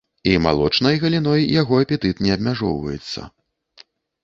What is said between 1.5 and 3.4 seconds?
яго апетыт не абмяжоўваецца.